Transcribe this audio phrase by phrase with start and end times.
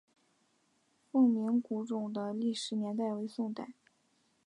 [1.11, 3.75] 凤鸣古冢的历史年代为宋代。